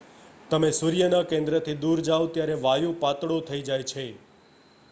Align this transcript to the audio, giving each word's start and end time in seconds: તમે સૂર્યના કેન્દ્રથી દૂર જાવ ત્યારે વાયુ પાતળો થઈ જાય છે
તમે 0.49 0.69
સૂર્યના 0.71 1.19
કેન્દ્રથી 1.25 1.77
દૂર 1.79 2.03
જાવ 2.03 2.25
ત્યારે 2.31 2.57
વાયુ 2.61 2.97
પાતળો 2.99 3.41
થઈ 3.45 3.63
જાય 3.63 3.89
છે 3.91 4.07